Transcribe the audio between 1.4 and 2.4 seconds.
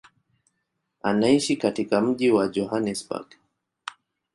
katika mji